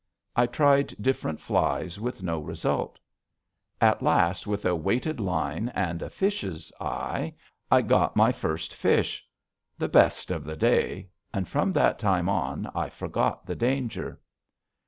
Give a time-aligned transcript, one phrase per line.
[0.35, 2.97] I tried different flies with no result.
[3.79, 7.35] At last, with a weighted line and a fish's eye,
[7.69, 9.23] I got my first fish
[9.77, 14.19] the best of the day, and from that time on I forgot the danger.